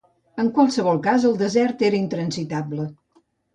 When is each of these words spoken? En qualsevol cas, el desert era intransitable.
En 0.43 0.47
qualsevol 0.55 1.01
cas, 1.09 1.27
el 1.29 1.37
desert 1.43 1.85
era 1.91 2.01
intransitable. 2.01 2.91